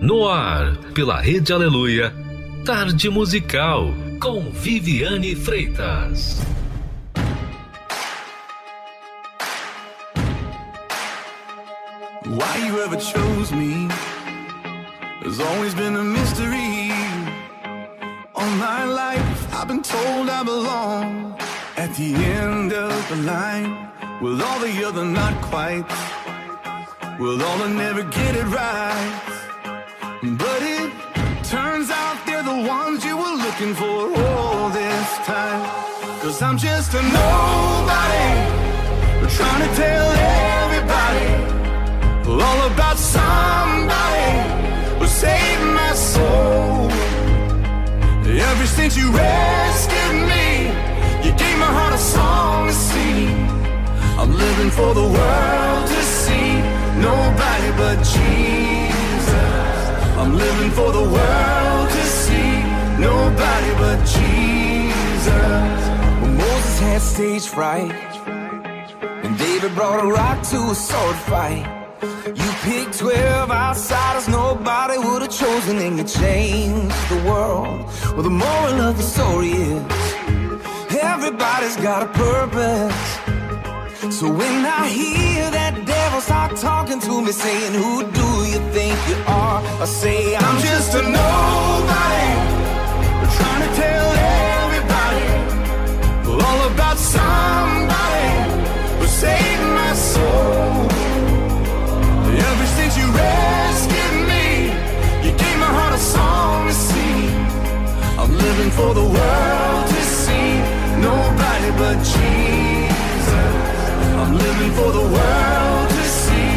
[0.00, 2.10] No ar, pela Rede Aleluia,
[2.64, 6.40] Tarde Musical, com Viviane Freitas.
[12.24, 13.88] Why you ever chose me
[15.22, 16.90] has always been a mystery.
[18.34, 21.36] All my life, I've been told I belong
[21.76, 23.90] at the end of the line
[24.22, 25.84] with all the other not quite,
[27.18, 29.49] with all that never get it right.
[33.60, 35.62] Looking for all this time.
[36.20, 38.28] Cause I'm just a nobody,
[39.36, 40.06] trying to tell
[40.64, 41.26] everybody
[42.26, 44.30] all about somebody
[44.98, 46.90] who saved my soul.
[48.50, 50.68] Ever since you rescued me,
[51.24, 53.28] you gave my heart a song to sing.
[54.18, 56.60] I'm living for the world to see
[57.08, 59.76] nobody but Jesus.
[60.16, 61.89] I'm living for the world
[63.00, 65.80] nobody but Jesus.
[66.22, 67.92] When Moses had stage fright,
[69.24, 71.66] and David brought a rock to a sword fight.
[72.26, 77.80] You picked 12 outsiders nobody would have chosen, and you changed the world.
[78.14, 79.82] Well, the moral of the story is
[81.00, 83.20] everybody's got a purpose.
[84.18, 88.96] So when I hear that devil start talking to me, saying, Who do you think
[89.08, 89.62] you are?
[89.80, 92.59] I say, I'm just a nobody.
[96.46, 98.28] All about somebody
[98.98, 100.88] who saved my soul.
[102.50, 104.46] Ever since you rescued me,
[105.24, 107.30] you gave my heart a song to sing.
[108.20, 110.48] I'm living for the world to see
[111.08, 113.52] nobody but Jesus.
[114.20, 116.50] I'm living for the world to see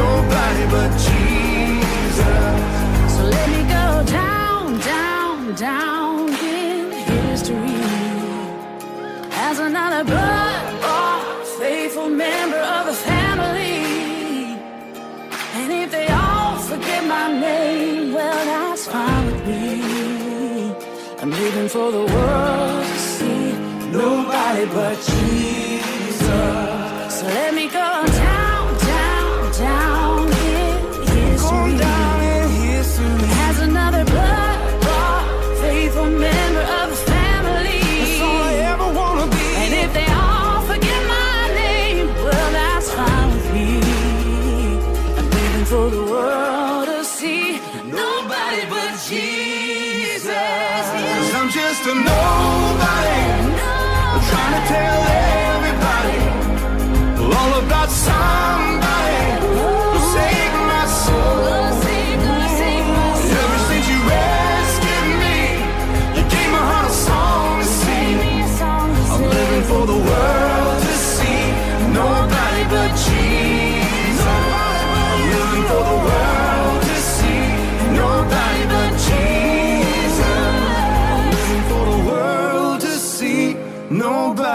[0.00, 2.54] nobody but Jesus.
[3.14, 3.86] So let me go
[4.18, 6.01] down, down, down
[9.52, 14.56] as another blood-bought, faithful member of the family.
[15.58, 20.74] And if they all forget my name, well, that's fine with me.
[21.20, 23.52] I'm living for the world to see
[24.00, 25.31] nobody but Jesus.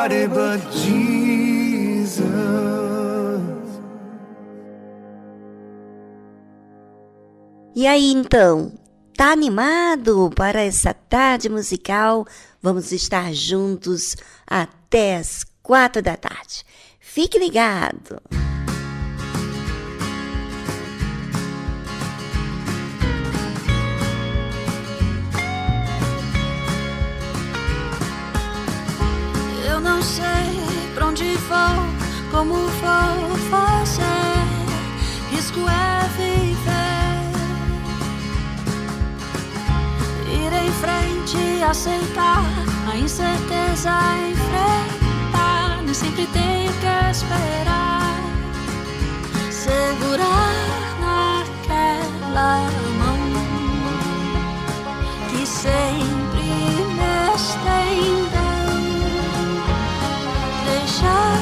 [0.08, 2.22] Nobody but Jesus.
[7.76, 8.72] E aí então,
[9.16, 12.26] tá animado para essa tarde musical?
[12.62, 14.16] Vamos estar juntos
[14.48, 16.66] até as quatro da tarde.
[17.00, 18.22] Fique ligado!
[29.98, 34.04] Não sei pra onde vou, como vou fazer.
[35.32, 37.18] Risco é viver.
[40.30, 42.46] Ir em frente, aceitar
[42.92, 43.90] a incerteza,
[44.30, 45.82] enfrentar.
[45.84, 48.14] Nem sempre tem que esperar.
[49.50, 50.54] Segurar
[51.02, 52.70] naquela
[53.00, 53.20] mão
[55.32, 58.27] que sempre me estendeu.
[60.98, 61.37] Deixar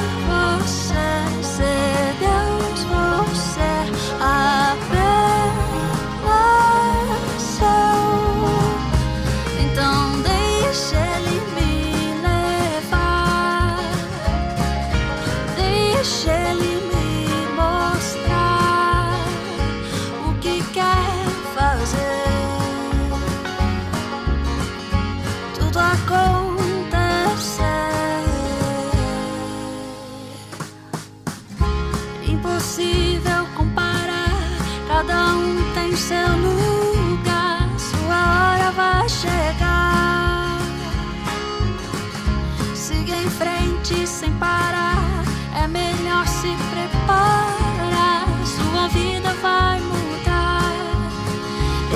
[49.46, 50.72] vai mudar.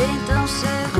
[0.08, 1.00] Então segure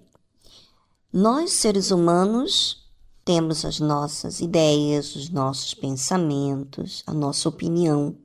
[1.13, 2.89] Nós, seres humanos,
[3.25, 8.15] temos as nossas ideias, os nossos pensamentos, a nossa opinião,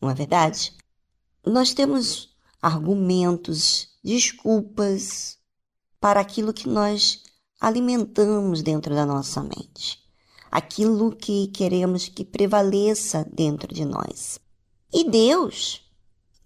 [0.00, 0.72] não é verdade?
[1.44, 2.28] Nós temos
[2.62, 5.38] argumentos, desculpas
[6.00, 7.20] para aquilo que nós
[7.60, 9.98] alimentamos dentro da nossa mente,
[10.52, 14.38] aquilo que queremos que prevaleça dentro de nós.
[14.92, 15.82] E Deus,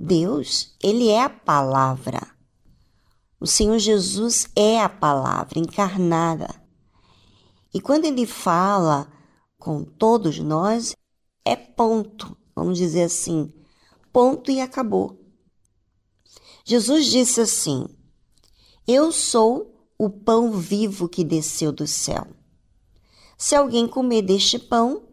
[0.00, 2.37] Deus, Ele é a palavra.
[3.40, 6.48] O Senhor Jesus é a palavra encarnada.
[7.72, 9.10] E quando Ele fala
[9.58, 10.94] com todos nós,
[11.44, 13.52] é ponto, vamos dizer assim,
[14.12, 15.20] ponto e acabou.
[16.64, 17.86] Jesus disse assim:
[18.86, 22.26] Eu sou o pão vivo que desceu do céu.
[23.36, 25.08] Se alguém comer deste pão,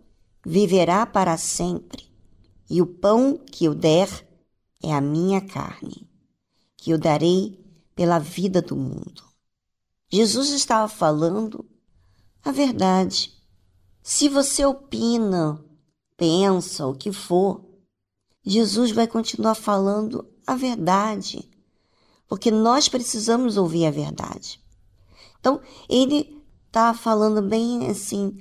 [0.45, 2.05] viverá para sempre
[2.69, 4.09] e o pão que eu der
[4.81, 6.09] é a minha carne,
[6.77, 7.64] que eu darei
[7.95, 9.23] pela vida do mundo.
[10.09, 11.65] Jesus estava falando
[12.43, 13.33] a verdade.
[14.03, 15.63] Se você opina,
[16.15, 17.65] pensa, o que for,
[18.43, 21.49] Jesus vai continuar falando a verdade,
[22.27, 24.61] porque nós precisamos ouvir a verdade.
[25.39, 25.59] Então,
[25.89, 28.37] ele está falando bem assim,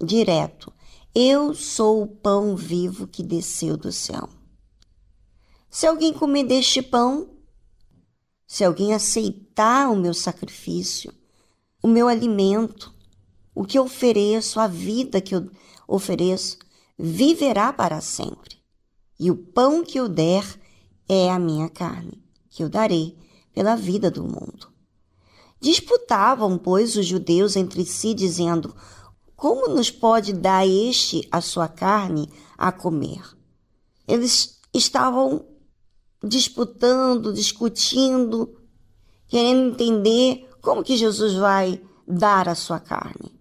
[0.00, 0.72] direto.
[1.12, 4.28] Eu sou o pão vivo que desceu do céu.
[5.68, 7.28] Se alguém comer deste pão,
[8.50, 11.14] se alguém aceitar o meu sacrifício,
[11.80, 12.92] o meu alimento,
[13.54, 15.48] o que eu ofereço, a vida que eu
[15.86, 16.58] ofereço,
[16.98, 18.60] viverá para sempre.
[19.20, 20.44] E o pão que eu der
[21.08, 23.16] é a minha carne, que eu darei
[23.54, 24.72] pela vida do mundo.
[25.60, 28.74] Disputavam, pois, os judeus entre si, dizendo:
[29.36, 32.28] como nos pode dar este a sua carne
[32.58, 33.22] a comer?
[34.08, 35.49] Eles estavam
[36.22, 38.56] disputando, discutindo,
[39.26, 43.32] querendo entender como que Jesus vai dar a sua carne.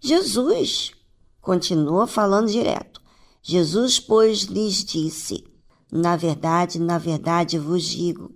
[0.00, 0.92] Jesus
[1.40, 3.00] continua falando direto.
[3.42, 5.44] Jesus, pois, lhes disse:
[5.90, 8.32] Na verdade, na verdade vos digo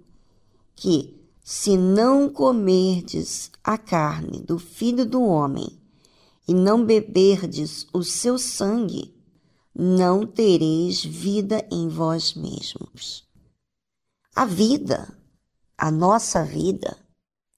[0.77, 5.81] que, se não comerdes a carne do filho do homem
[6.47, 9.15] e não beberdes o seu sangue,
[9.75, 13.30] não tereis vida em vós mesmos.
[14.35, 15.13] A vida,
[15.77, 16.97] a nossa vida,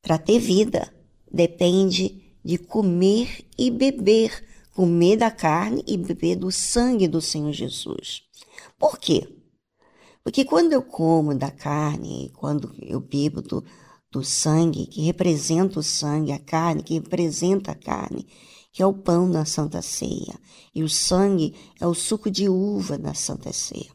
[0.00, 0.92] para ter vida,
[1.30, 8.22] depende de comer e beber, comer da carne e beber do sangue do Senhor Jesus.
[8.78, 9.28] Por quê?
[10.24, 13.64] Porque quando eu como da carne, quando eu bebo do,
[14.10, 18.26] do sangue, que representa o sangue, a carne, que representa a carne,
[18.72, 20.38] que é o pão na Santa Ceia,
[20.74, 23.90] e o sangue é o suco de uva na Santa Ceia.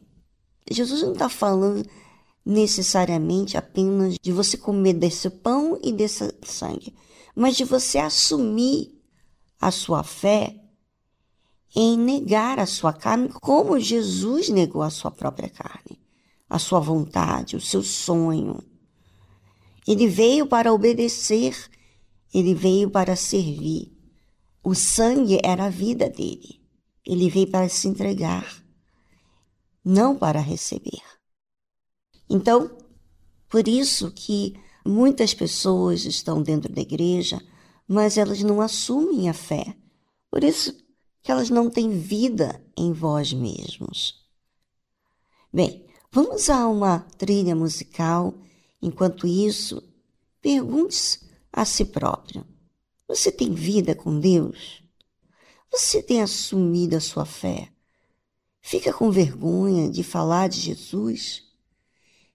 [0.70, 1.84] Jesus não está falando
[2.48, 6.94] necessariamente apenas de você comer desse pão e desse sangue,
[7.36, 8.98] mas de você assumir
[9.60, 10.58] a sua fé
[11.76, 16.00] em negar a sua carne, como Jesus negou a sua própria carne,
[16.48, 18.62] a sua vontade, o seu sonho.
[19.86, 21.54] Ele veio para obedecer,
[22.32, 23.92] ele veio para servir.
[24.64, 26.62] O sangue era a vida dele.
[27.04, 28.62] Ele veio para se entregar,
[29.84, 31.17] não para receber.
[32.28, 32.70] Então,
[33.48, 34.54] por isso que
[34.84, 37.40] muitas pessoas estão dentro da igreja,
[37.86, 39.76] mas elas não assumem a fé.
[40.30, 40.76] Por isso
[41.22, 44.26] que elas não têm vida em vós mesmos.
[45.52, 48.34] Bem, vamos a uma trilha musical.
[48.80, 49.82] Enquanto isso,
[50.40, 52.44] pergunte-se a si próprio
[53.08, 54.82] você tem vida com Deus?
[55.72, 57.72] Você tem assumido a sua fé?
[58.60, 61.47] Fica com vergonha de falar de Jesus?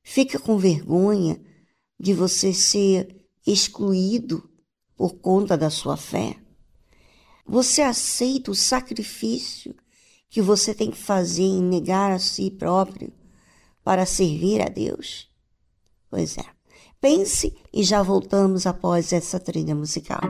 [0.04, 1.42] Fica com vergonha
[2.00, 4.48] de você ser excluído
[4.96, 6.36] por conta da sua fé?
[7.46, 9.76] Você aceita o sacrifício
[10.30, 13.12] que você tem que fazer em negar a si próprio
[13.84, 15.30] para servir a Deus?
[16.10, 16.46] Pois é.
[17.00, 20.22] Pense e já voltamos após essa trilha musical.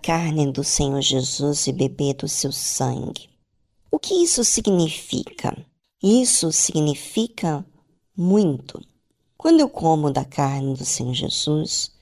[0.00, 3.28] Carne do Senhor Jesus e beber do seu sangue?
[3.90, 5.54] O que isso significa?
[6.02, 7.64] Isso significa
[8.16, 8.80] muito.
[9.36, 11.92] Quando eu como da carne do Senhor Jesus,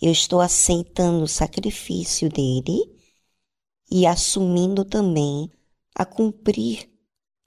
[0.00, 2.84] eu estou aceitando o sacrifício dele
[3.90, 5.50] e assumindo também
[5.94, 6.88] a cumprir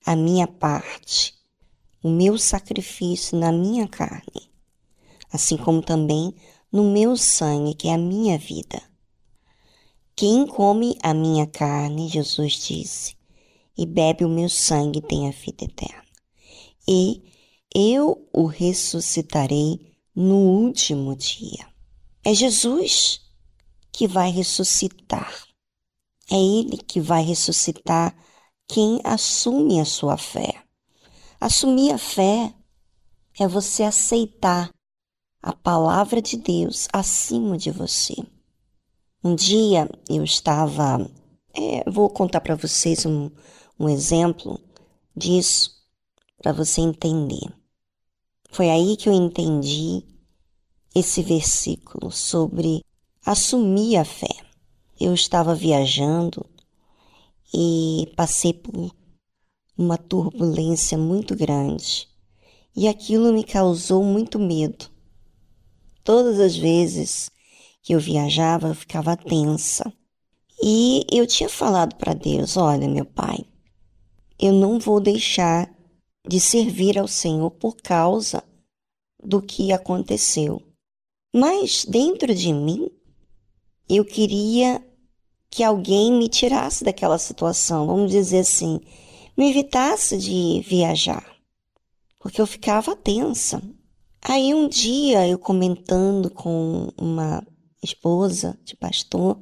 [0.06, 1.34] a minha parte,
[2.04, 4.50] o meu sacrifício na minha carne,
[5.32, 6.34] assim como também
[6.72, 8.82] no meu sangue, que é a minha vida.
[10.20, 13.16] Quem come a minha carne, Jesus disse,
[13.78, 16.04] e bebe o meu sangue tem a vida eterna.
[16.88, 17.22] E
[17.72, 21.72] eu o ressuscitarei no último dia.
[22.24, 23.22] É Jesus
[23.92, 25.46] que vai ressuscitar.
[26.32, 28.18] É Ele que vai ressuscitar
[28.68, 30.64] quem assume a sua fé.
[31.40, 32.56] Assumir a fé
[33.40, 34.72] é você aceitar
[35.44, 38.16] a palavra de Deus acima de você.
[39.24, 41.10] Um dia eu estava.
[41.54, 43.32] É, vou contar para vocês um,
[43.80, 44.60] um exemplo
[45.16, 45.72] disso
[46.38, 47.52] para você entender.
[48.52, 50.04] Foi aí que eu entendi
[50.94, 52.84] esse versículo sobre
[53.26, 54.34] assumir a fé.
[55.00, 56.46] Eu estava viajando
[57.54, 58.92] e passei por
[59.78, 62.08] uma turbulência muito grande
[62.76, 64.86] e aquilo me causou muito medo.
[66.04, 67.30] Todas as vezes
[67.88, 69.94] que eu viajava, eu ficava tensa.
[70.62, 73.46] E eu tinha falado para Deus: Olha, meu Pai,
[74.38, 75.74] eu não vou deixar
[76.28, 78.44] de servir ao Senhor por causa
[79.24, 80.62] do que aconteceu.
[81.34, 82.90] Mas dentro de mim,
[83.88, 84.86] eu queria
[85.50, 88.82] que alguém me tirasse daquela situação, vamos dizer assim,
[89.38, 91.26] me evitasse de viajar,
[92.20, 93.62] porque eu ficava tensa.
[94.22, 97.42] Aí um dia eu comentando com uma
[97.84, 99.40] esposa de pastor,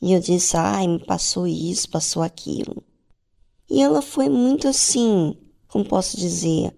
[0.00, 2.82] e eu disse: ai, me passou isso, passou aquilo.
[3.68, 5.36] E ela foi muito assim,
[5.68, 6.74] como posso dizer,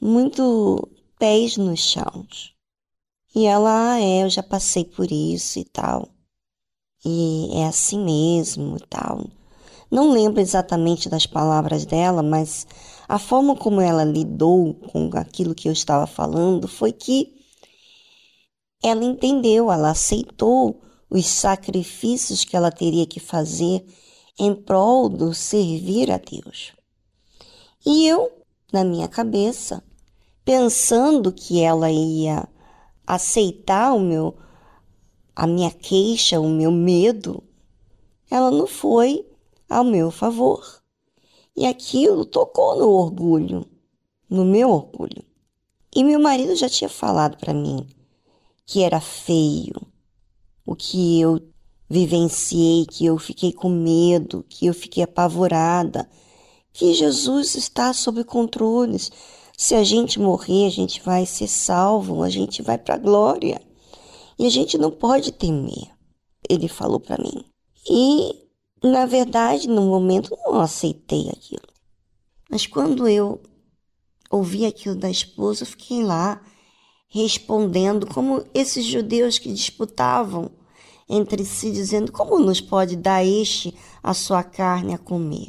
[0.00, 0.88] muito
[1.18, 2.54] pés nos chãos.
[3.34, 6.08] E ela, ah, é, eu já passei por isso e tal.
[7.04, 9.24] E é assim mesmo e tal.
[9.90, 12.66] Não lembro exatamente das palavras dela, mas
[13.08, 17.39] a forma como ela lidou com aquilo que eu estava falando foi que
[18.82, 23.84] ela entendeu, ela aceitou os sacrifícios que ela teria que fazer
[24.38, 26.72] em prol do servir a Deus.
[27.84, 28.30] E eu,
[28.72, 29.82] na minha cabeça,
[30.44, 32.48] pensando que ela ia
[33.06, 34.34] aceitar o meu
[35.34, 37.42] a minha queixa, o meu medo,
[38.30, 39.26] ela não foi
[39.68, 40.82] ao meu favor.
[41.56, 43.66] E aquilo tocou no orgulho,
[44.28, 45.24] no meu orgulho.
[45.94, 47.86] E meu marido já tinha falado para mim
[48.70, 49.74] que era feio,
[50.64, 51.40] o que eu
[51.88, 56.08] vivenciei, que eu fiquei com medo, que eu fiquei apavorada,
[56.72, 59.10] que Jesus está sob controles,
[59.58, 63.60] se a gente morrer, a gente vai ser salvo, a gente vai para a glória.
[64.38, 65.90] E a gente não pode temer.
[66.48, 67.44] Ele falou para mim.
[67.90, 68.36] E,
[68.84, 71.66] na verdade, no momento não aceitei aquilo.
[72.48, 73.42] Mas quando eu
[74.30, 76.40] ouvi aquilo da esposa, eu fiquei lá
[77.10, 80.50] respondendo como esses judeus que disputavam
[81.08, 85.48] entre si, dizendo: Como nos pode dar este a sua carne a comer?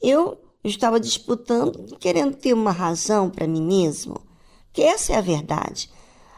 [0.00, 4.26] Eu estava disputando, querendo ter uma razão para mim mesmo,
[4.72, 5.90] que essa é a verdade.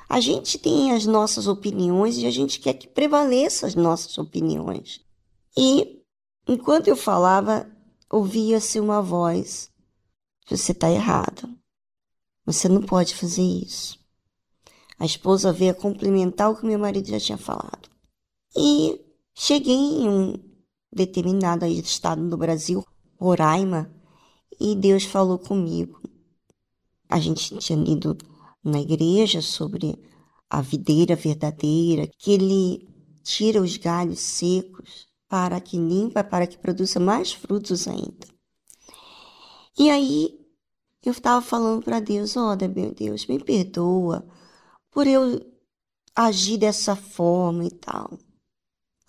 [0.09, 5.01] A gente tem as nossas opiniões e a gente quer que prevaleça as nossas opiniões.
[5.57, 6.03] E
[6.49, 7.71] enquanto eu falava,
[8.11, 9.71] ouvia-se uma voz:
[10.49, 11.49] Você está errado.
[12.45, 14.00] Você não pode fazer isso.
[15.01, 17.89] A esposa veio complementar o que meu marido já tinha falado.
[18.55, 19.01] E
[19.35, 20.35] cheguei em um
[20.93, 22.85] determinado estado do Brasil,
[23.19, 23.91] Roraima,
[24.61, 26.03] e Deus falou comigo.
[27.09, 28.15] A gente tinha lido
[28.63, 29.99] na igreja sobre
[30.51, 32.87] a videira verdadeira, que ele
[33.25, 38.29] tira os galhos secos para que limpa, para que produza mais frutos ainda.
[39.79, 40.39] E aí
[41.03, 44.29] eu estava falando para Deus, olha, meu Deus, me perdoa
[44.91, 45.41] por eu
[46.15, 48.19] agir dessa forma e tal.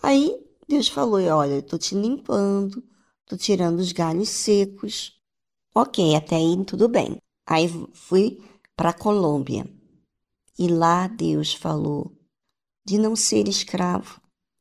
[0.01, 2.83] Aí Deus falou, olha, eu estou te limpando,
[3.23, 5.21] estou tirando os galhos secos,
[5.73, 7.17] Ok, até aí tudo bem.
[7.47, 8.43] Aí fui
[8.75, 9.65] para Colômbia
[10.59, 12.11] e lá Deus falou
[12.85, 14.19] de não ser escravo,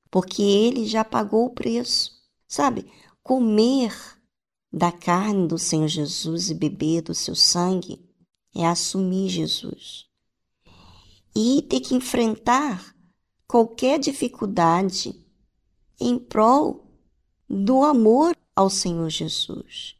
[0.08, 2.12] porque ele já pagou o preço.
[2.46, 2.88] Sabe,
[3.24, 3.92] comer
[4.72, 8.08] da carne do Senhor Jesus e beber do seu sangue
[8.54, 10.08] é assumir Jesus.
[11.34, 12.94] E ter que enfrentar
[13.46, 15.14] qualquer dificuldade
[16.00, 16.86] em prol
[17.48, 19.96] do amor ao Senhor Jesus.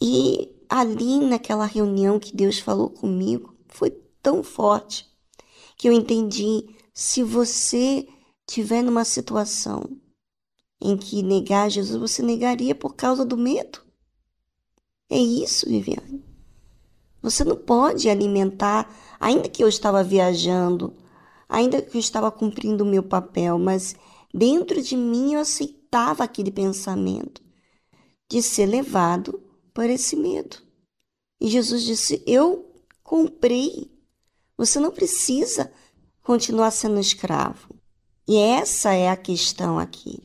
[0.00, 3.90] E ali naquela reunião que Deus falou comigo, foi
[4.22, 5.08] tão forte
[5.76, 8.06] que eu entendi se você
[8.46, 10.00] tiver numa situação
[10.80, 13.80] em que negar Jesus, você negaria por causa do medo.
[15.08, 16.22] É isso, Viviane.
[17.22, 18.86] Você não pode alimentar,
[19.24, 20.92] ainda que eu estava viajando,
[21.48, 23.96] ainda que eu estava cumprindo o meu papel, mas
[24.34, 27.40] dentro de mim eu aceitava aquele pensamento
[28.30, 30.58] de ser levado por esse medo.
[31.40, 32.70] E Jesus disse: Eu
[33.02, 33.90] comprei.
[34.58, 35.72] Você não precisa
[36.22, 37.74] continuar sendo escravo.
[38.28, 40.22] E essa é a questão aqui.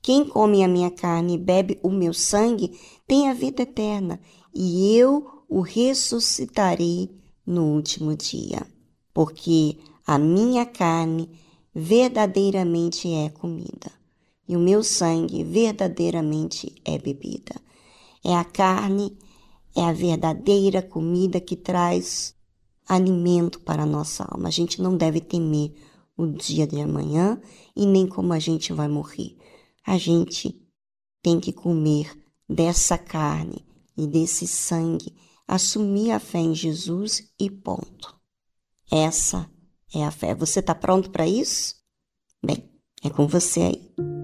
[0.00, 4.20] Quem come a minha carne e bebe o meu sangue tem a vida eterna,
[4.54, 8.66] e eu o ressuscitarei no último dia.
[9.12, 11.30] Porque a minha carne
[11.74, 13.90] verdadeiramente é comida,
[14.48, 17.54] e o meu sangue verdadeiramente é bebida.
[18.24, 19.16] É a carne,
[19.76, 22.34] é a verdadeira comida que traz
[22.88, 24.48] alimento para a nossa alma.
[24.48, 25.72] A gente não deve temer
[26.16, 27.40] o dia de amanhã
[27.74, 29.36] e nem como a gente vai morrer.
[29.86, 30.60] A gente
[31.22, 32.12] tem que comer
[32.48, 33.64] dessa carne
[33.96, 35.14] e desse sangue,
[35.50, 38.16] assumir a fé em Jesus e ponto.
[38.90, 39.50] Essa
[39.92, 40.32] é a fé.
[40.32, 41.74] Você está pronto para isso?
[42.40, 42.70] Bem,
[43.02, 44.19] é com você aí.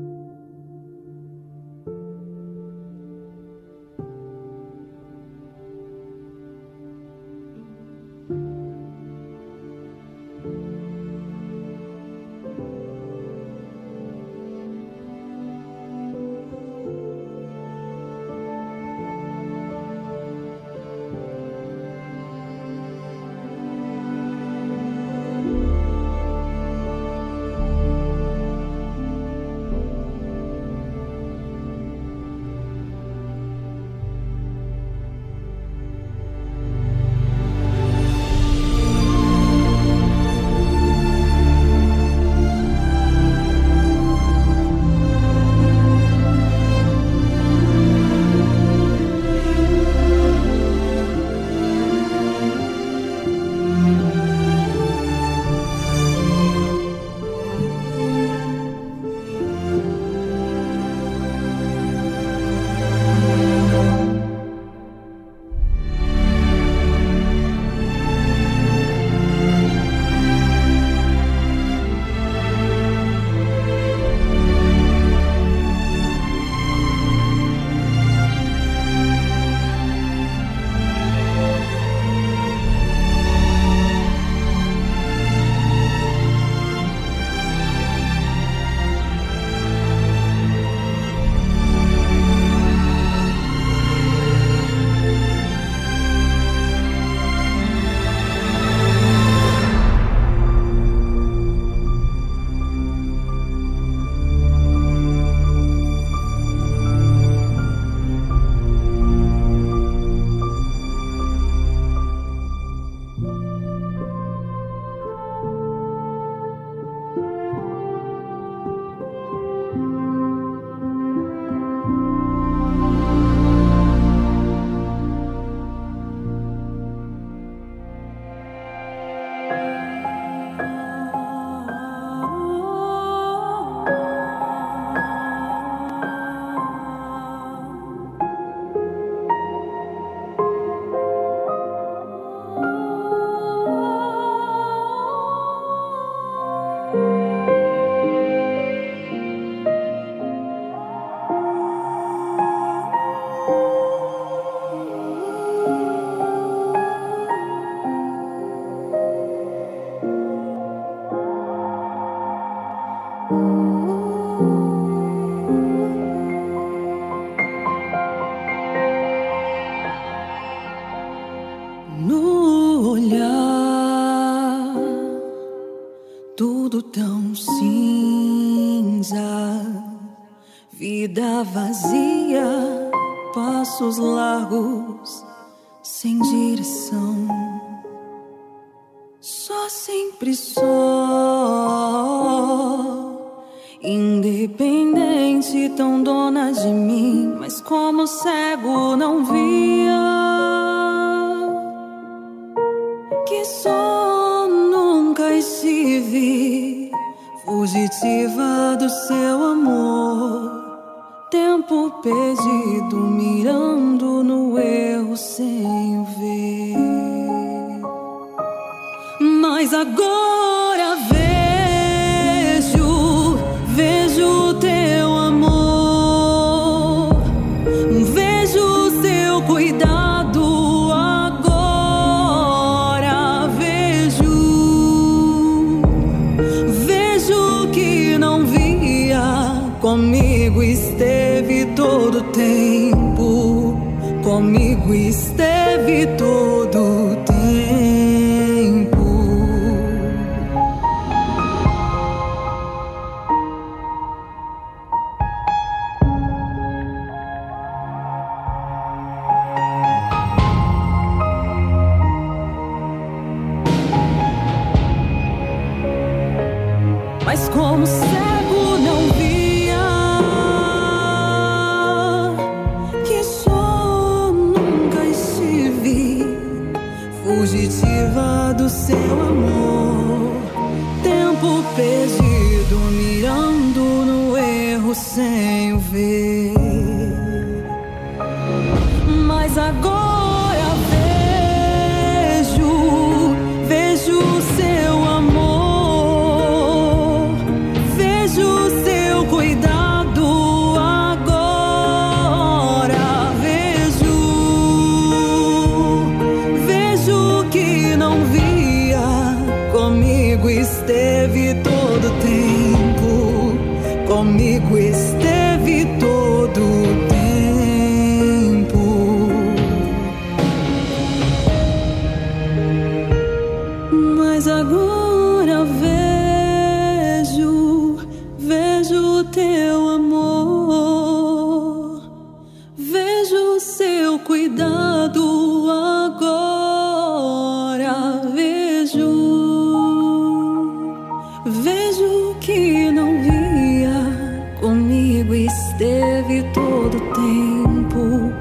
[345.16, 348.32] comigo esteve todo o tempo.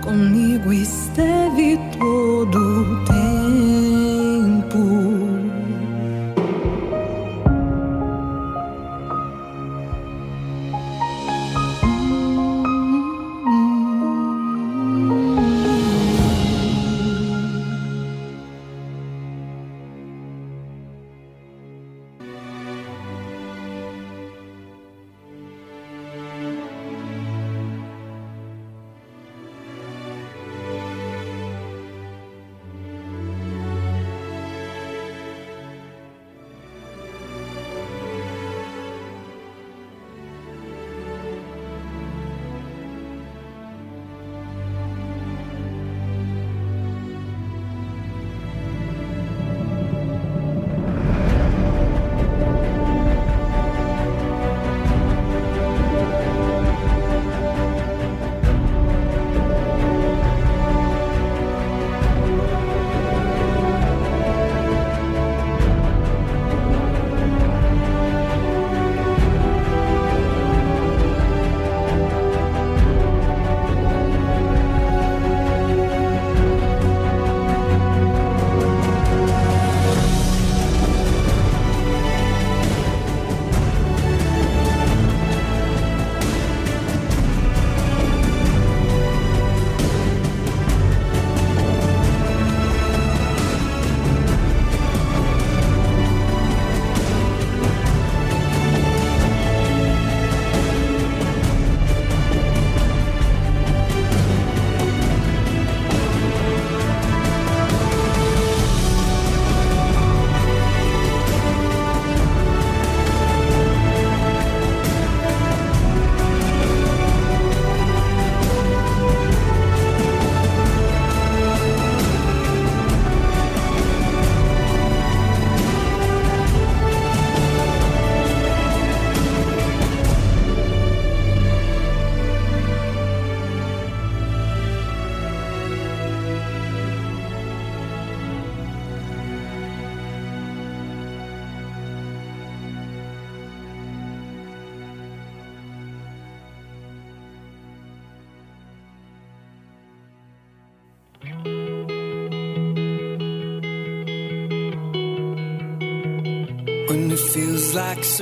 [0.00, 3.13] Comigo esteve todo tempo.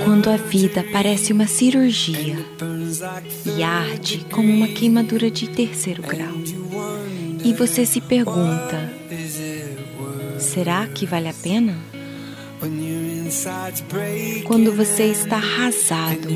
[0.04, 2.38] Quando a vida parece uma cirurgia
[3.44, 6.34] e arde como uma queimadura de terceiro grau,
[7.44, 8.92] e você se pergunta:
[10.38, 11.76] será que vale a pena?
[14.44, 16.28] Quando você está arrasado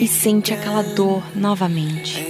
[0.00, 2.26] e sente aquela dor novamente.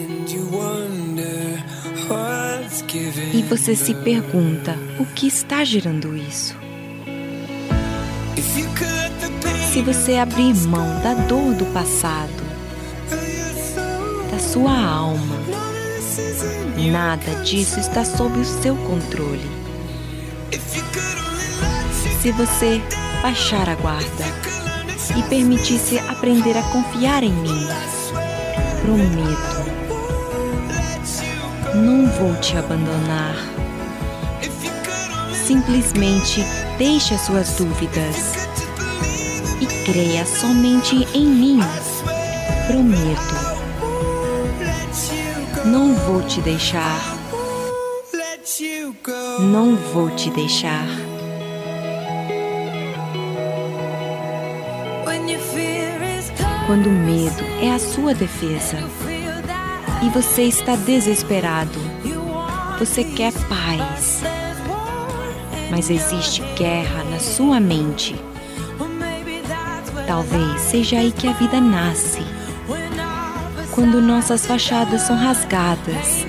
[3.32, 6.54] E você se pergunta: o que está gerando isso?
[9.72, 12.42] Se você abrir mão da dor do passado,
[14.30, 15.35] da sua alma,
[16.90, 19.50] nada disso está sob o seu controle.
[22.20, 22.82] Se você
[23.22, 24.24] baixar a guarda
[25.16, 27.66] e permitir-se aprender a confiar em mim,
[28.82, 29.70] prometo,
[31.74, 33.37] não vou te abandonar.
[35.46, 36.44] Simplesmente
[36.76, 38.41] deixe as suas dúvidas
[39.62, 41.61] e creia somente em mim.
[42.66, 43.37] Prometo.
[45.64, 47.16] Não vou te deixar.
[49.38, 50.88] Não vou te deixar.
[56.66, 58.78] Quando o medo é a sua defesa
[60.03, 61.78] e você está desesperado,
[62.80, 64.22] você quer paz,
[65.70, 68.32] mas existe guerra na sua mente.
[70.12, 72.20] Talvez seja aí que a vida nasce.
[73.70, 76.26] Quando nossas fachadas são rasgadas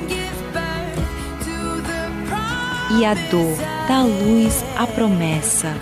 [2.97, 5.75] e a dor dá luz à promessa.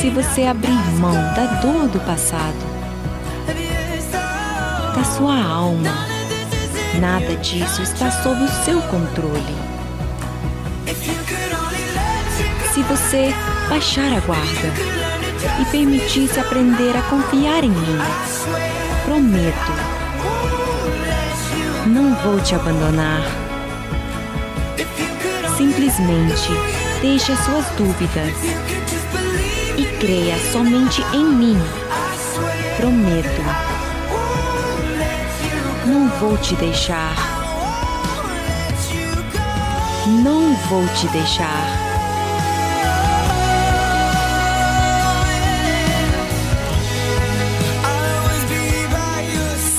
[0.00, 2.66] Se você abrir mão da dor do passado,
[4.92, 5.94] da sua alma,
[6.98, 9.54] nada disso está sob o seu controle.
[12.72, 13.32] Se você
[13.68, 14.72] baixar a guarda
[15.60, 17.98] e permitir-se aprender a confiar em mim.
[19.04, 19.72] Prometo,
[21.86, 23.22] não vou te abandonar.
[25.56, 26.50] Simplesmente
[27.00, 28.34] deixe as suas dúvidas
[29.76, 31.58] e creia somente em mim.
[32.76, 33.42] Prometo,
[35.86, 37.14] não vou te deixar.
[40.22, 41.73] Não vou te deixar.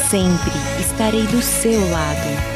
[0.10, 2.56] Sempre estarei do seu lado.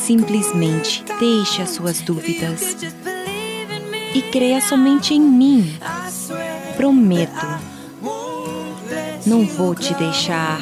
[0.00, 2.76] Simplesmente deixe as suas dúvidas
[4.14, 5.78] e creia somente em mim.
[6.76, 7.46] Prometo,
[9.26, 10.60] não vou te deixar.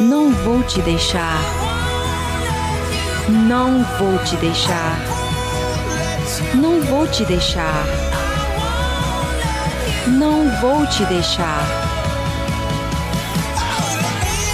[0.00, 1.40] Não vou te deixar.
[3.28, 4.98] Não vou te deixar.
[6.54, 7.84] Não vou te deixar.
[10.06, 11.93] Não vou te deixar.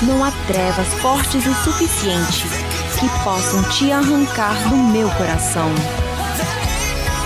[0.02, 2.46] Não há trevas fortes o suficiente
[2.98, 5.68] que possam te arrancar do meu coração.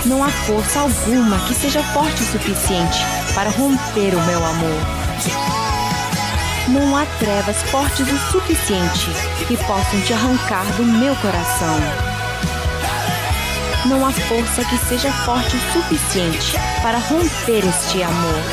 [0.05, 2.99] Não há força alguma que seja forte o suficiente
[3.33, 4.81] para romper o meu amor.
[6.67, 9.09] Não há trevas fortes o suficiente
[9.47, 11.77] que possam te arrancar do meu coração.
[13.85, 18.43] Não há força que seja forte o suficiente para romper este amor.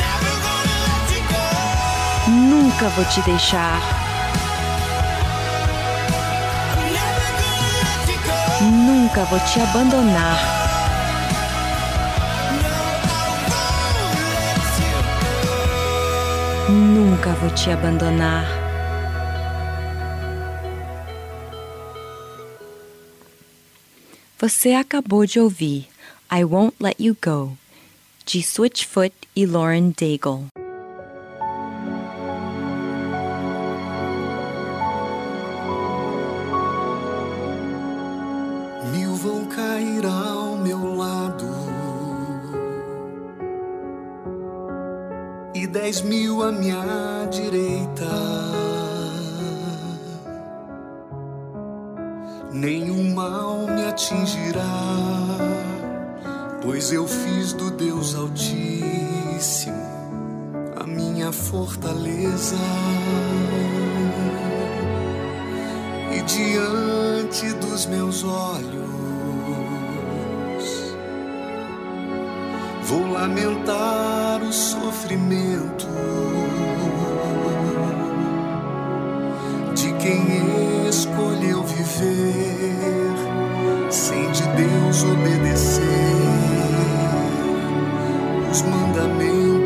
[2.29, 4.02] Nunca vou te deixar.
[8.63, 10.37] Nunca vou te abandonar.
[16.69, 18.45] Nunca vou te abandonar.
[24.39, 25.89] Você acabou de ouvir
[26.31, 27.57] I Won't Let You Go,
[28.25, 30.62] de Switchfoot e Lauren Daigle.
[45.83, 48.09] Dez mil à minha direita.
[52.53, 54.61] Nenhum mal me atingirá,
[56.61, 59.75] pois eu fiz do Deus Altíssimo
[60.79, 62.55] a minha fortaleza.
[66.15, 68.82] E diante dos meus olhos
[72.83, 75.87] vou lamentar o sofrimento
[79.73, 83.13] de quem escolheu viver
[83.89, 85.83] sem de Deus obedecer
[88.51, 89.62] os mandamentos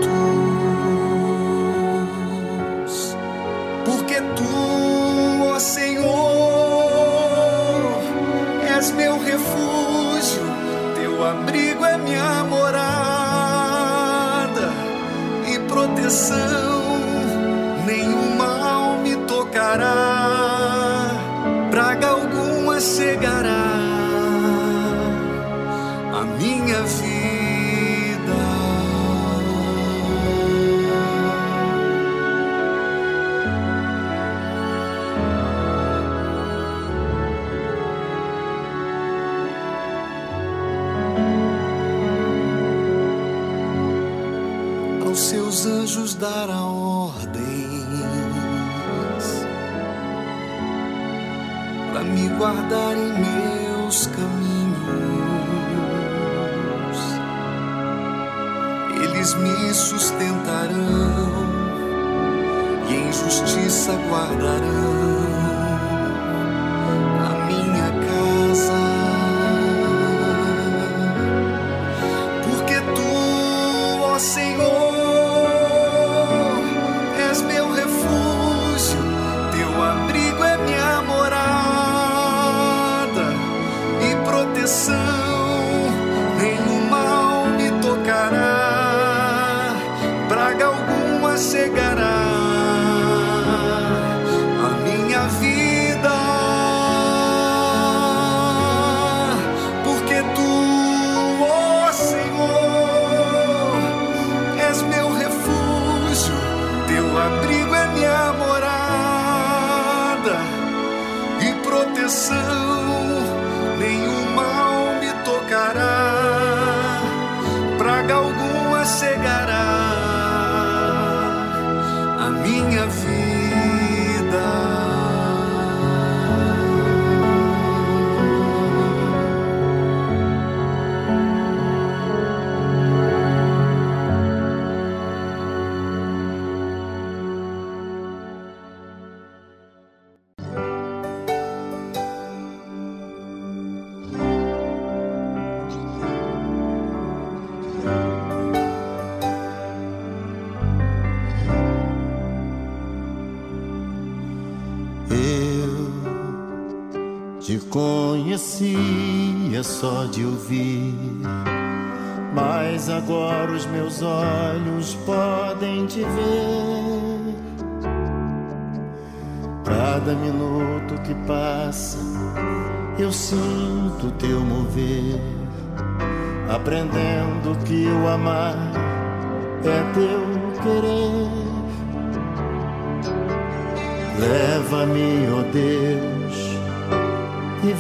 [59.37, 61.31] me sustentarão
[62.89, 65.06] e em justiça guardarão.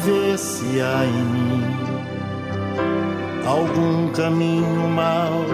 [0.03, 1.63] vê se há em mim
[3.45, 5.45] algum caminho mal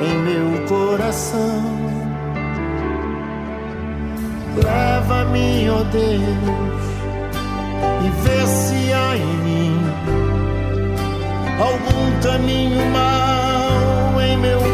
[0.00, 1.62] em meu coração.
[4.56, 6.84] Leva-me, ó oh Deus,
[8.04, 9.80] e vê se há em mim
[11.60, 14.73] algum caminho mal em meu coração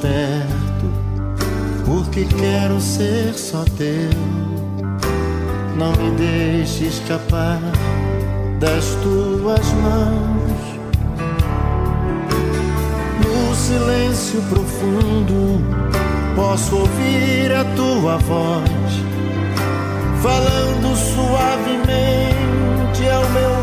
[0.00, 0.86] perto,
[1.84, 4.10] porque quero ser só teu.
[5.76, 7.60] Não me deixe escapar
[8.58, 10.60] das tuas mãos.
[13.24, 15.60] No silêncio profundo,
[16.34, 18.70] posso ouvir a tua voz,
[20.22, 22.28] falando suavemente
[23.08, 23.59] ao meu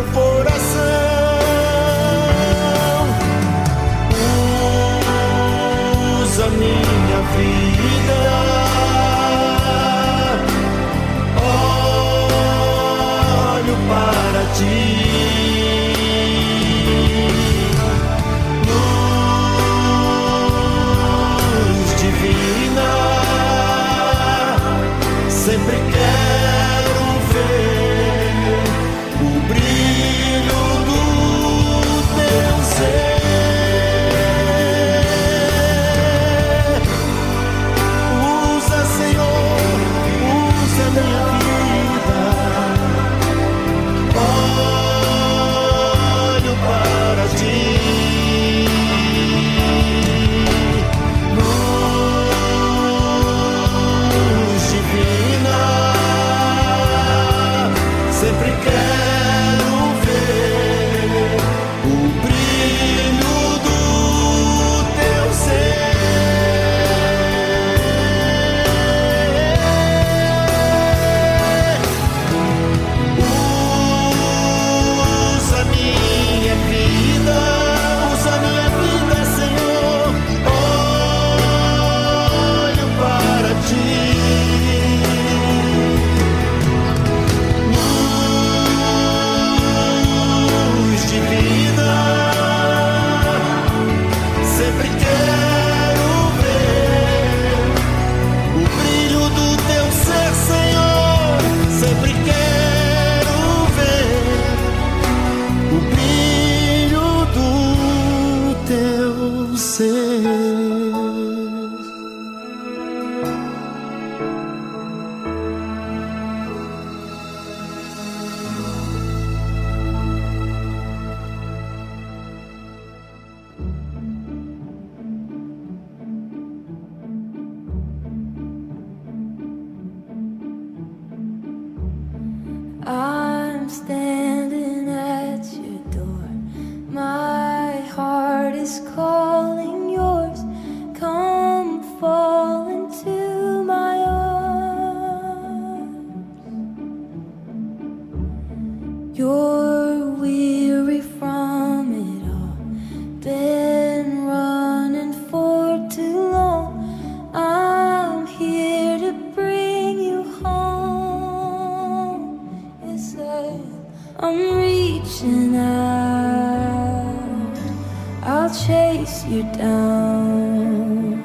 [169.30, 171.23] you down.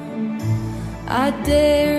[1.07, 1.92] I dare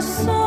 [0.00, 0.39] So.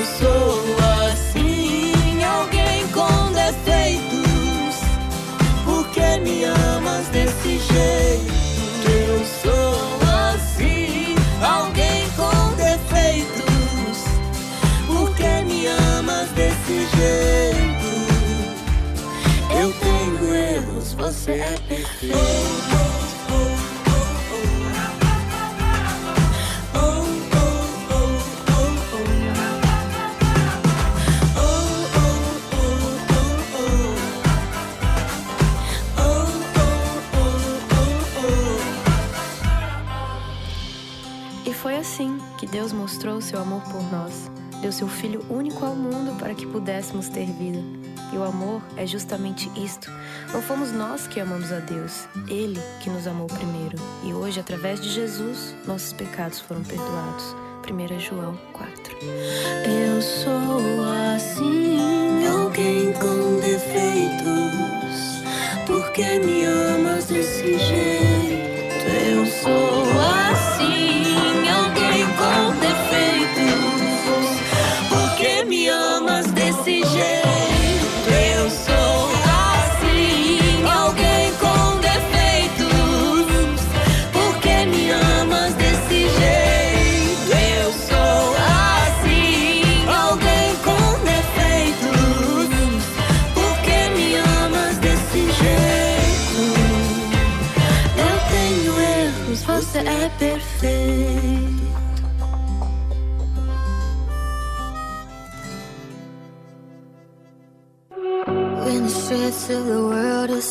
[0.00, 0.64] Eu sou
[1.10, 4.80] assim, alguém com defeitos.
[5.62, 8.32] Por que me amas desse jeito?
[8.88, 9.98] Eu sou
[10.32, 14.04] assim, alguém com defeitos.
[14.86, 17.90] Por que me amas desse jeito?
[19.50, 22.69] Eu tenho erros, você é perfeito.
[42.50, 44.30] Deus mostrou seu amor por nós.
[44.60, 47.60] Deu seu Filho único ao mundo para que pudéssemos ter vida.
[48.12, 49.90] E o amor é justamente isto.
[50.32, 53.78] Não fomos nós que amamos a Deus, Ele que nos amou primeiro.
[54.02, 57.36] E hoje, através de Jesus, nossos pecados foram perdoados.
[57.70, 58.96] 1 João 4.
[59.86, 60.82] Eu sou
[61.14, 64.50] assim, alguém com defeitos.
[65.66, 68.90] Por que me amas desse jeito?
[69.06, 69.79] Eu sou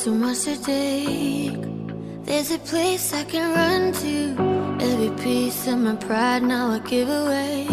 [0.04, 1.62] too much to take,
[2.24, 4.86] there's a place I can run to.
[4.86, 7.66] Every piece of my pride now I give away.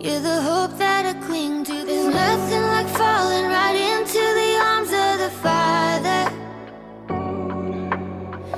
[0.00, 1.84] You're the hope that I cling to.
[1.84, 6.22] There's nothing like falling right into the arms of the Father.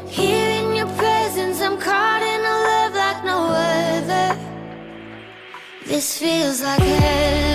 [0.07, 4.39] Here in your presence, I'm caught in a love like no other.
[5.87, 7.54] This feels like heaven.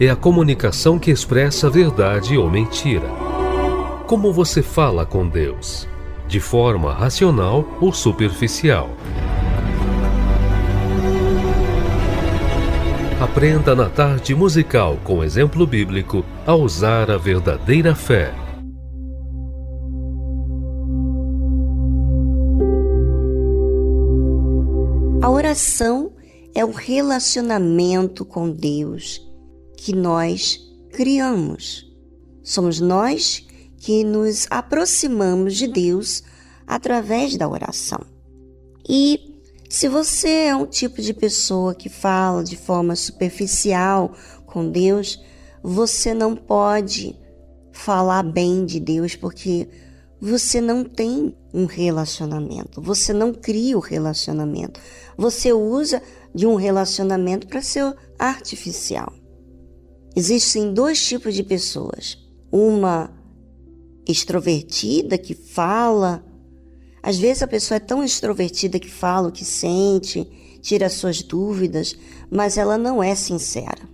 [0.00, 3.08] É a comunicação que expressa verdade ou mentira.
[4.06, 5.88] Como você fala com Deus?
[6.28, 8.90] De forma racional ou superficial?
[13.20, 18.32] Aprenda na tarde musical com exemplo bíblico a usar a verdadeira fé.
[25.20, 26.12] A oração
[26.54, 29.27] é o relacionamento com Deus
[29.88, 30.60] que nós
[30.92, 31.90] criamos.
[32.42, 33.42] Somos nós
[33.78, 36.22] que nos aproximamos de Deus
[36.66, 38.00] através da oração.
[38.86, 44.12] E se você é um tipo de pessoa que fala de forma superficial
[44.44, 45.18] com Deus,
[45.62, 47.18] você não pode
[47.72, 49.70] falar bem de Deus porque
[50.20, 54.78] você não tem um relacionamento, você não cria o relacionamento,
[55.16, 56.02] você usa
[56.34, 59.10] de um relacionamento para ser artificial.
[60.18, 62.18] Existem dois tipos de pessoas:
[62.50, 63.08] uma
[64.04, 66.24] extrovertida que fala
[67.00, 70.28] às vezes a pessoa é tão extrovertida que fala o que sente,
[70.60, 71.96] tira suas dúvidas,
[72.28, 73.88] mas ela não é sincera,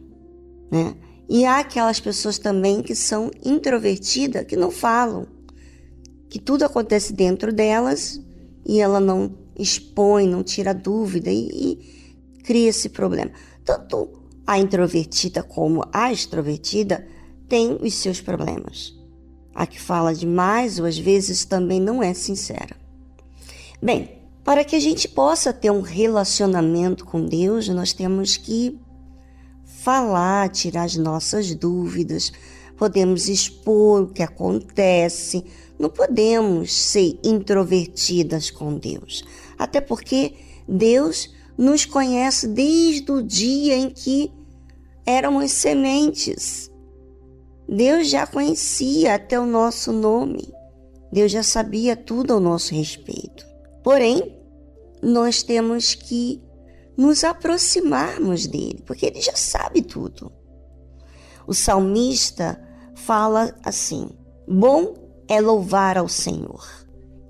[0.72, 0.96] né?
[1.28, 5.26] E há aquelas pessoas também que são introvertidas, que não falam,
[6.30, 8.18] que tudo acontece dentro delas
[8.64, 13.30] e ela não expõe, não tira dúvida e, e cria esse problema.
[13.62, 17.06] Tanto a introvertida como a extrovertida
[17.48, 18.94] têm os seus problemas.
[19.54, 22.76] A que fala demais ou às vezes também não é sincera.
[23.80, 28.78] Bem, para que a gente possa ter um relacionamento com Deus, nós temos que
[29.64, 32.32] falar, tirar as nossas dúvidas,
[32.76, 35.44] podemos expor o que acontece,
[35.78, 39.24] não podemos ser introvertidas com Deus.
[39.58, 40.34] Até porque
[40.68, 44.32] Deus nos conhece desde o dia em que
[45.06, 46.70] éramos sementes.
[47.68, 50.52] Deus já conhecia até o nosso nome.
[51.12, 53.46] Deus já sabia tudo ao nosso respeito.
[53.82, 54.36] Porém,
[55.02, 56.42] nós temos que
[56.96, 60.32] nos aproximarmos dele, porque ele já sabe tudo.
[61.46, 62.60] O salmista
[62.94, 64.08] fala assim:
[64.48, 64.94] Bom
[65.28, 66.66] é louvar ao Senhor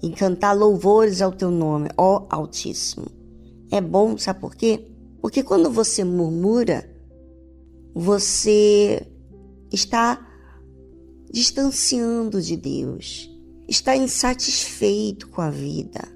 [0.02, 3.06] e cantar louvores ao teu nome, ó Altíssimo.
[3.74, 4.86] É bom, sabe por quê?
[5.20, 6.88] Porque quando você murmura,
[7.92, 9.04] você
[9.72, 10.24] está
[11.28, 13.28] distanciando de Deus,
[13.66, 16.06] está insatisfeito com a vida.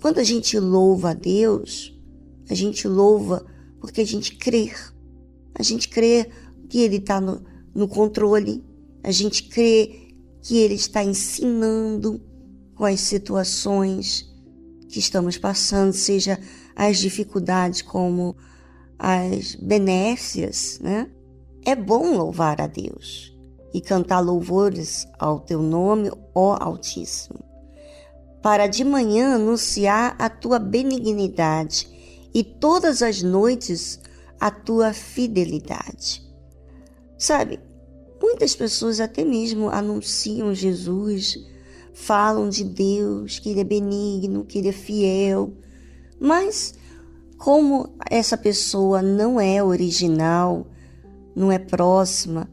[0.00, 1.94] Quando a gente louva a Deus,
[2.48, 3.44] a gente louva
[3.78, 4.72] porque a gente crê.
[5.54, 6.30] A gente crê
[6.66, 7.44] que Ele está no,
[7.74, 8.64] no controle,
[9.02, 12.22] a gente crê que Ele está ensinando
[12.74, 14.34] com as situações
[14.88, 16.40] que estamos passando, seja
[16.76, 18.36] as dificuldades como
[18.98, 21.10] as benécias, né?
[21.64, 23.34] É bom louvar a Deus
[23.74, 27.46] e cantar louvores ao teu nome, ó Altíssimo
[28.46, 31.88] para de manhã anunciar a tua benignidade
[32.32, 33.98] e todas as noites
[34.38, 36.24] a tua fidelidade.
[37.18, 37.58] Sabe,
[38.22, 41.36] muitas pessoas até mesmo anunciam Jesus,
[41.92, 45.52] falam de Deus, que Ele é benigno, que Ele é fiel,
[46.20, 46.74] mas
[47.38, 50.66] como essa pessoa não é original,
[51.34, 52.48] não é próxima,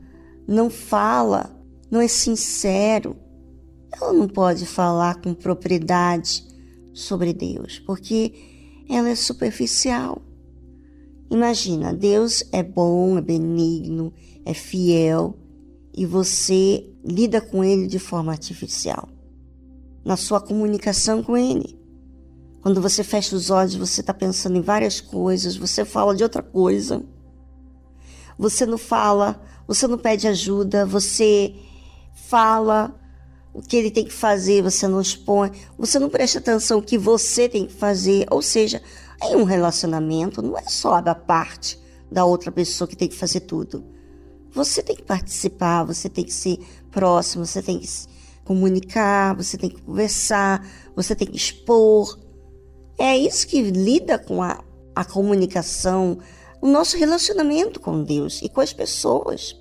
[0.48, 1.56] não fala,
[1.90, 3.16] não é sincero,
[3.92, 6.44] ela não pode falar com propriedade
[6.94, 8.34] sobre Deus, porque
[8.90, 10.22] ela é superficial.
[11.30, 14.14] Imagina, Deus é bom, é benigno,
[14.46, 15.36] é fiel
[15.96, 19.08] e você lida com ele de forma artificial.
[20.04, 21.80] Na sua comunicação com ele.
[22.64, 26.42] Quando você fecha os olhos, você está pensando em várias coisas, você fala de outra
[26.42, 27.04] coisa.
[28.40, 31.54] Você não fala, você não pede ajuda, você
[32.16, 32.98] fala
[33.54, 36.98] o que ele tem que fazer, você não expõe, você não presta atenção o que
[36.98, 38.26] você tem que fazer.
[38.32, 38.82] Ou seja,
[39.22, 41.78] em um relacionamento não é só da parte
[42.10, 43.84] da outra pessoa que tem que fazer tudo.
[44.54, 46.58] Você tem que participar, você tem que ser
[46.90, 47.90] próximo, você tem que
[48.46, 52.23] comunicar, você tem que conversar, você tem que expor.
[52.98, 54.64] É isso que lida com a,
[54.96, 56.20] a comunicação,
[56.62, 59.56] o nosso relacionamento com Deus e com as pessoas.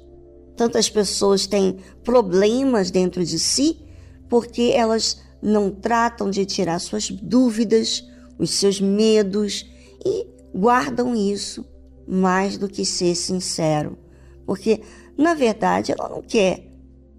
[0.56, 3.80] Tantas pessoas têm problemas dentro de si
[4.28, 8.06] porque elas não tratam de tirar suas dúvidas,
[8.38, 9.68] os seus medos
[10.04, 11.64] e guardam isso
[12.06, 13.98] mais do que ser sincero.
[14.46, 14.80] Porque,
[15.16, 16.68] na verdade, ela não quer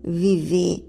[0.04, 0.86] viver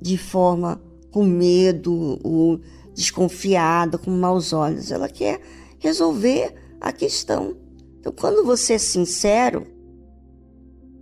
[0.00, 0.80] de forma
[1.10, 2.60] com medo ou
[2.94, 4.90] desconfiada, com maus olhos.
[4.90, 5.40] Ela quer
[5.78, 7.56] resolver a questão.
[7.98, 9.66] Então, quando você é sincero,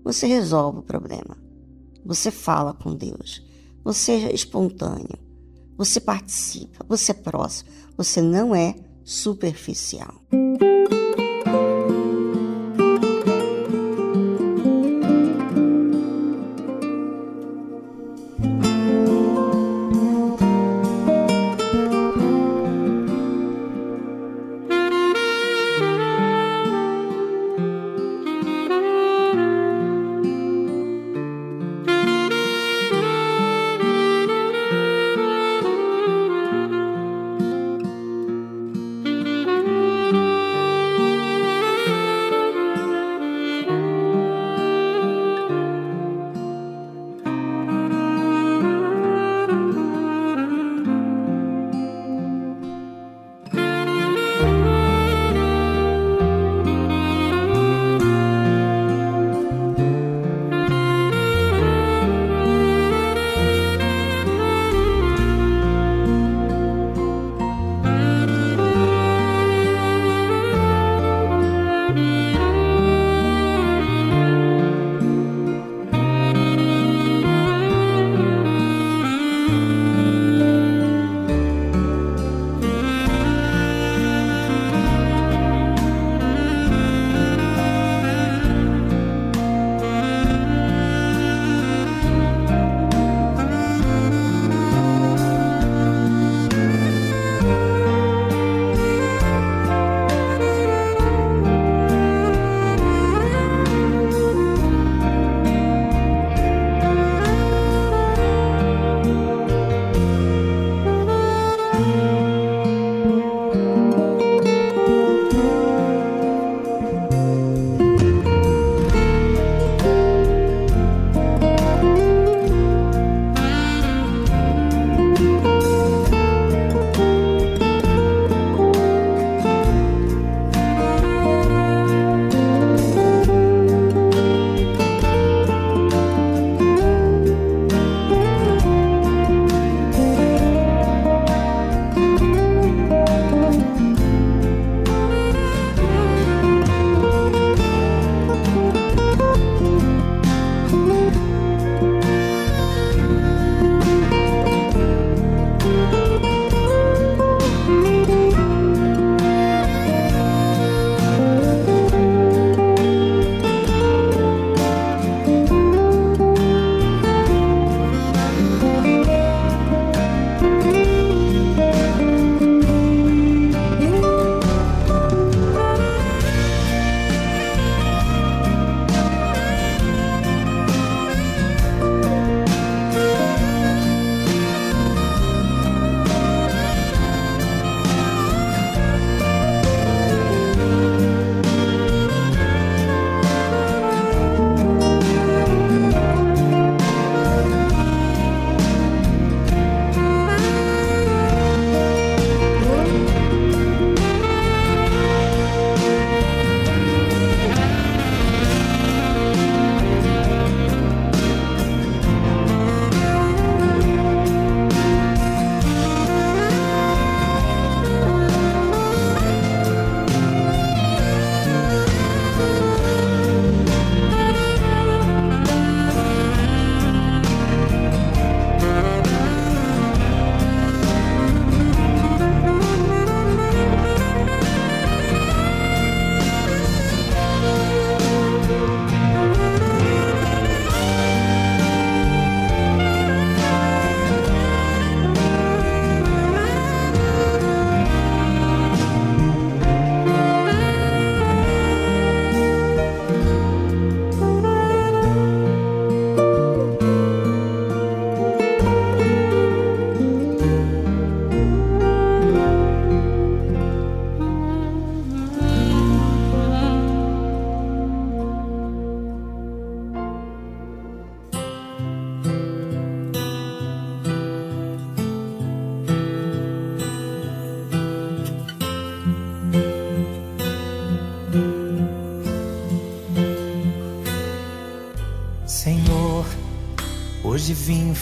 [0.04, 1.36] você resolve o problema.
[2.04, 3.44] Você fala com Deus.
[3.84, 5.18] Você é espontâneo.
[5.76, 6.84] Você participa.
[6.88, 7.70] Você é próximo.
[7.96, 8.74] Você não é
[9.04, 10.14] superficial.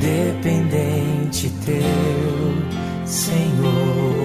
[0.00, 4.17] dependente teu, Senhor.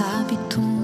[0.00, 0.79] sabe tudo.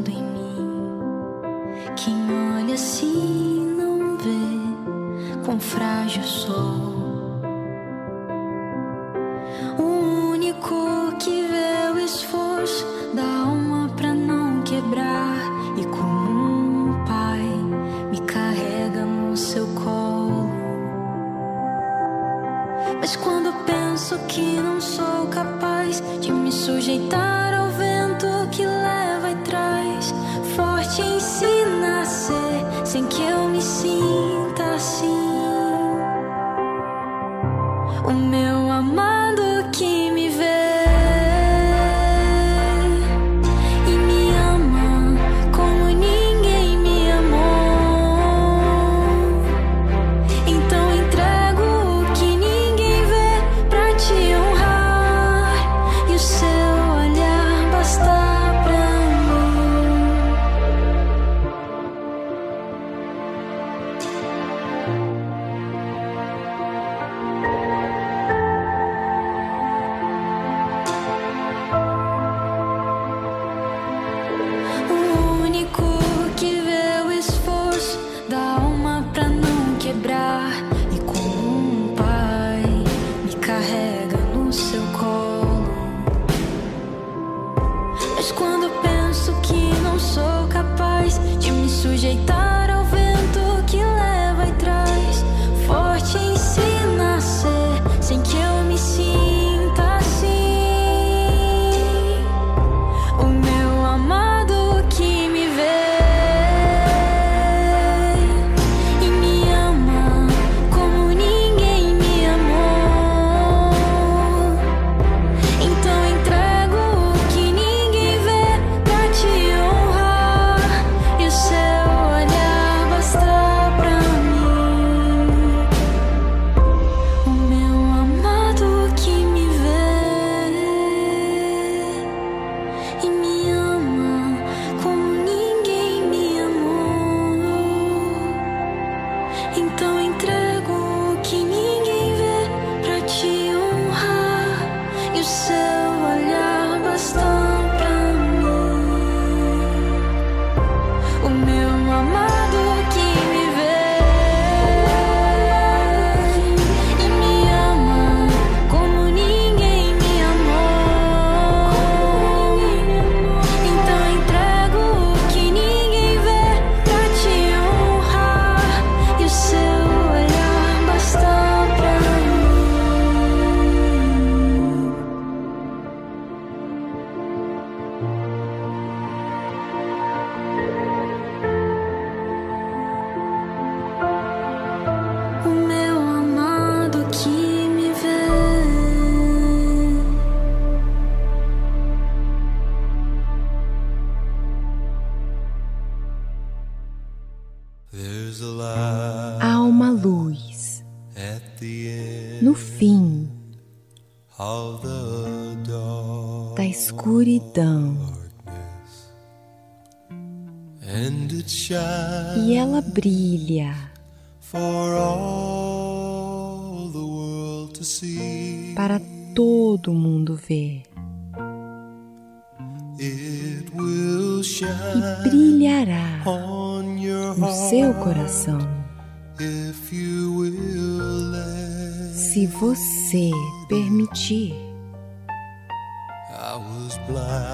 [232.47, 233.31] Você
[233.69, 234.55] permitir.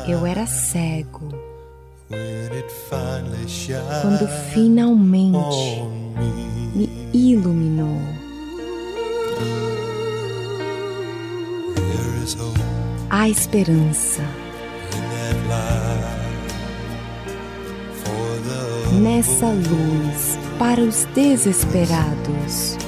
[0.07, 1.29] Eu era cego
[4.03, 5.83] quando finalmente
[6.75, 7.99] me iluminou.
[13.09, 14.23] Há esperança
[19.01, 20.32] nessa luz
[20.63, 22.79] para os desesperados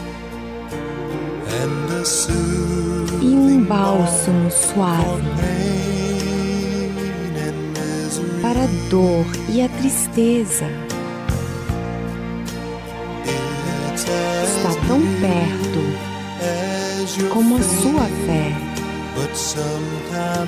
[3.20, 5.24] e um bálsamo suave
[8.40, 10.66] para a dor e a tristeza.
[14.44, 15.82] Está tão perto
[17.30, 18.52] como a sua fé,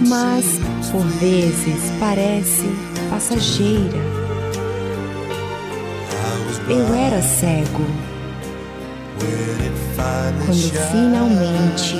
[0.06, 0.60] mas
[0.92, 2.66] por vezes parece
[3.10, 4.25] passageira.
[6.68, 7.86] Eu era cego.
[10.44, 11.96] Quando finalmente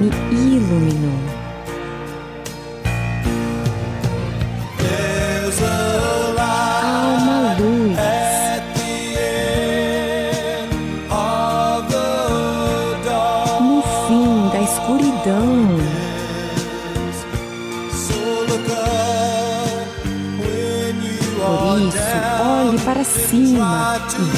[0.00, 1.35] me iluminou.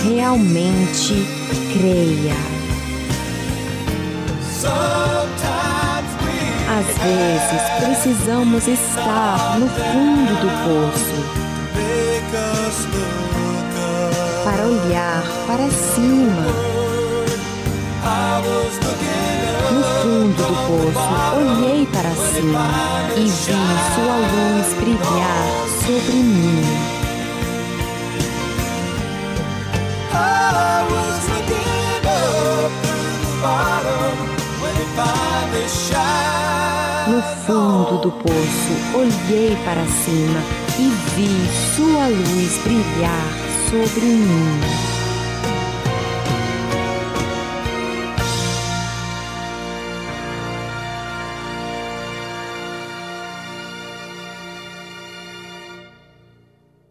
[0.09, 1.27] Realmente
[1.73, 2.35] creia.
[6.79, 11.19] Às vezes precisamos estar no fundo do poço
[14.45, 16.47] para olhar para cima.
[19.71, 22.67] No fundo do poço, olhei para cima
[23.15, 23.31] e vi
[23.95, 25.45] sua luz brilhar
[25.85, 26.88] sobre mim.
[37.09, 40.41] No fundo do poço, olhei para cima
[40.79, 41.29] e vi
[41.77, 43.29] sua luz brilhar
[43.71, 44.89] sobre mim.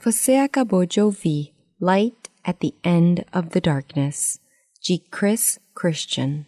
[0.03, 2.15] Você acabou de ouvir Light
[2.45, 4.40] at the End of the Darkness,
[4.82, 6.47] de Chris Christian.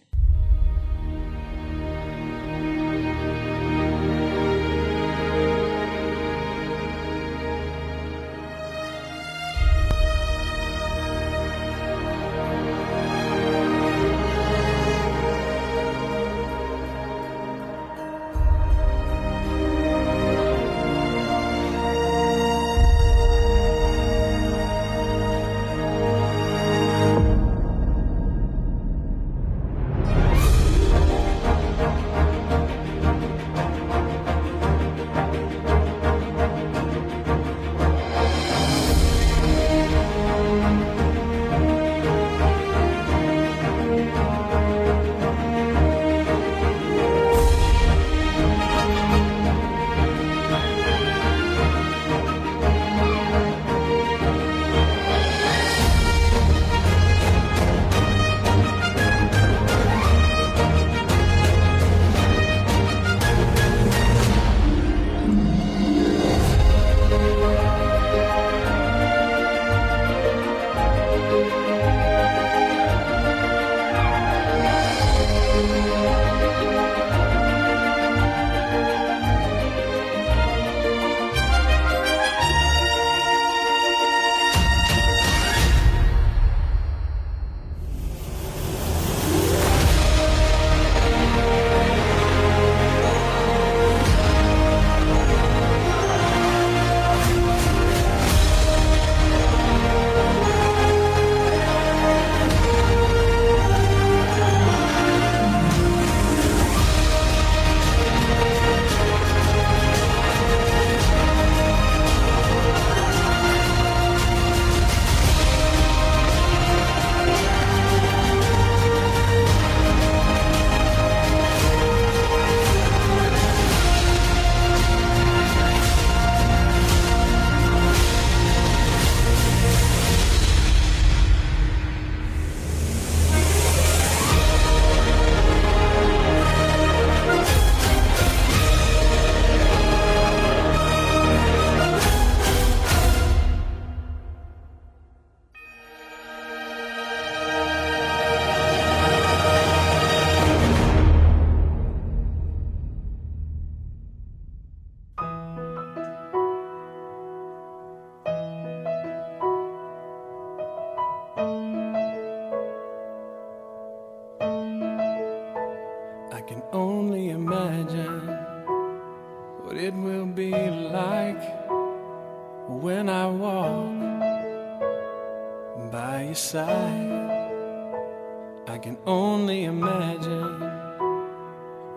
[178.82, 180.62] Can only imagine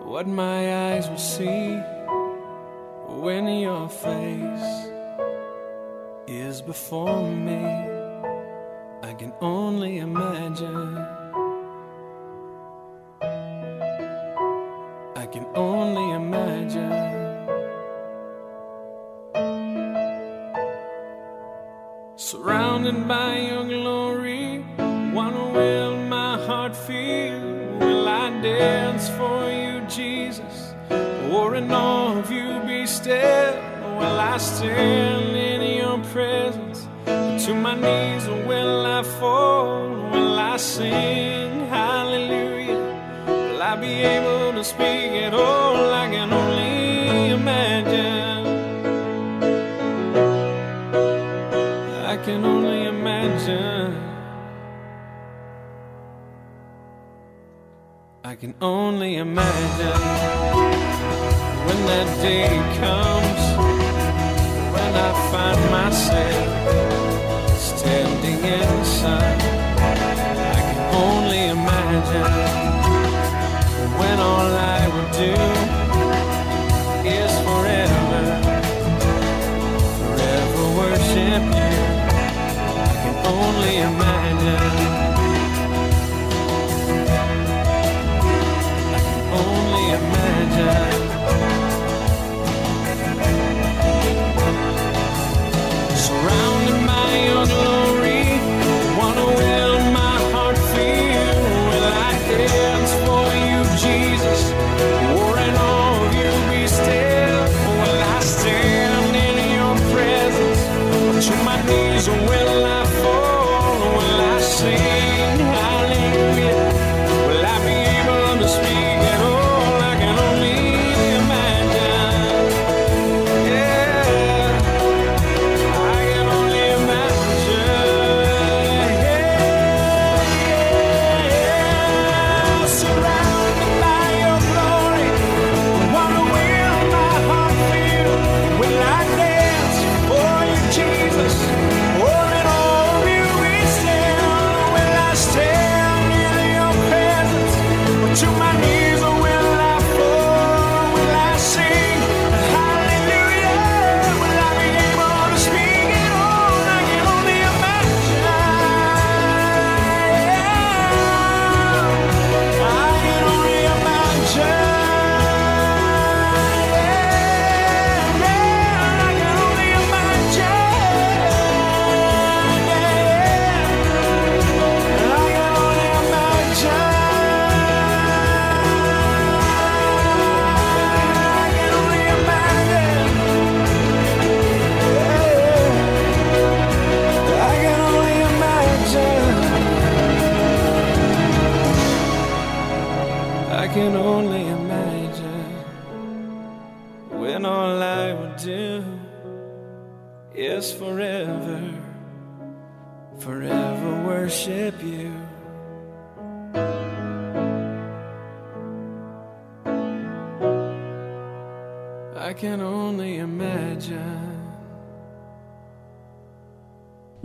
[0.03, 1.79] what my eyes will see
[3.07, 4.87] when your face
[6.27, 7.63] is before me.
[9.01, 10.22] I can only imagine.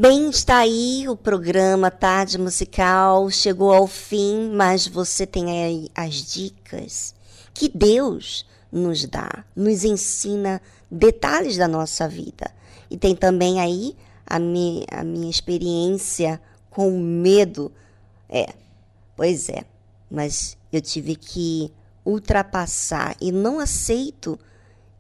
[0.00, 3.28] Bem, está aí o programa Tarde Musical.
[3.32, 7.16] Chegou ao fim, mas você tem aí as dicas
[7.52, 12.48] que Deus nos dá, nos ensina detalhes da nossa vida.
[12.88, 17.72] E tem também aí a, mi, a minha experiência com medo.
[18.28, 18.54] É,
[19.16, 19.64] pois é,
[20.08, 21.72] mas eu tive que
[22.04, 24.38] ultrapassar e não aceito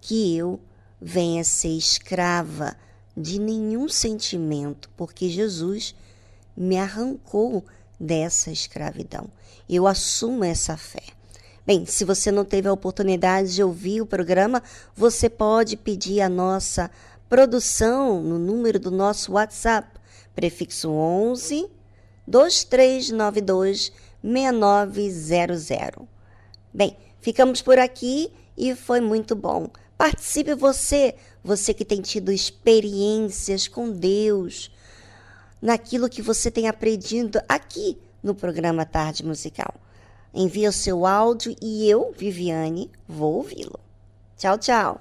[0.00, 0.58] que eu
[1.00, 2.76] venha ser escrava
[3.18, 5.94] de nenhum sentimento, porque Jesus
[6.56, 7.64] me arrancou
[7.98, 9.28] dessa escravidão.
[9.68, 11.02] Eu assumo essa fé.
[11.66, 14.62] Bem, se você não teve a oportunidade de ouvir o programa,
[14.96, 16.90] você pode pedir a nossa
[17.28, 19.88] produção no número do nosso WhatsApp,
[20.34, 21.68] prefixo 11
[22.26, 23.92] 2392
[24.22, 26.06] 6900.
[26.72, 29.68] Bem, ficamos por aqui e foi muito bom.
[29.96, 34.70] Participe você, você que tem tido experiências com Deus,
[35.60, 39.74] naquilo que você tem aprendido aqui no programa Tarde Musical.
[40.32, 43.80] Envie o seu áudio e eu, Viviane, vou ouvi-lo.
[44.36, 45.00] Tchau, tchau.